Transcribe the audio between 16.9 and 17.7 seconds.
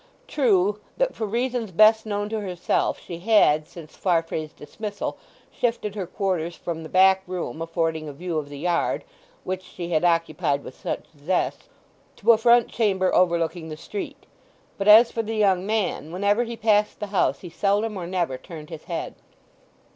the house he